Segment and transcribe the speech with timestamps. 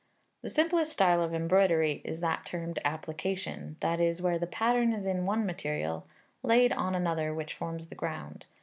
[0.41, 5.05] The simplest style of embroidery is that termed Application, that is, where the pattern is
[5.05, 6.07] in one material,
[6.41, 8.47] laid on another which forms the ground.